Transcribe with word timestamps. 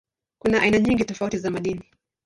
Kuna 0.39 0.61
aina 0.61 0.79
nyingi 0.79 1.05
tofauti 1.05 1.37
za 1.37 1.51
madini. 1.51 1.83